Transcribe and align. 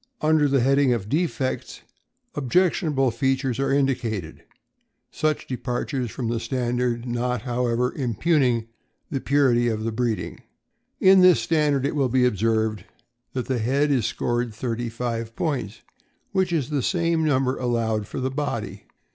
Under 0.19 0.47
the 0.47 0.61
heading 0.61 0.93
of 0.93 1.09
''Defects 1.19 1.81
''objectionable 2.33 3.11
features 3.11 3.59
are 3.59 3.71
indicated, 3.71 4.43
such 5.11 5.45
departures 5.45 6.09
from 6.09 6.27
the 6.27 6.39
standard 6.39 7.05
not, 7.05 7.43
how 7.43 7.67
ever, 7.67 7.93
impugning 7.93 8.67
the 9.11 9.19
purity 9.21 9.67
of 9.67 9.83
the 9.83 9.91
breeding. 9.91 10.41
In 10.99 11.21
this 11.21 11.39
standard 11.39 11.85
it 11.85 11.95
will 11.95 12.09
be 12.09 12.25
observed 12.25 12.83
that 13.33 13.45
the 13.45 13.59
head 13.59 13.91
is 13.91 14.07
scored 14.07 14.55
thirty 14.55 14.89
five 14.89 15.35
points, 15.35 15.83
which 16.31 16.51
is 16.51 16.71
the 16.71 16.81
same 16.81 17.23
number 17.23 17.55
allowed 17.59 18.07
for 18.07 18.19
the 18.19 18.31
body. 18.31 18.85